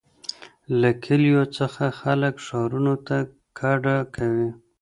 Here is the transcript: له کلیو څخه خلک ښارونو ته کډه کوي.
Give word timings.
له 0.79 0.89
کلیو 1.03 1.43
څخه 1.57 1.85
خلک 2.01 2.33
ښارونو 2.45 2.93
ته 3.07 3.17
کډه 3.59 3.97
کوي. 4.15 4.49